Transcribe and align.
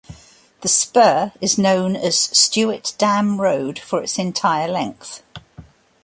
The 0.61 0.67
spur 0.67 1.31
is 1.41 1.59
known 1.59 1.95
as 1.95 2.17
Stuart 2.17 2.95
Dam 2.97 3.39
Road 3.39 3.77
for 3.77 4.01
its 4.01 4.17
entire 4.17 4.67
length. 4.67 5.21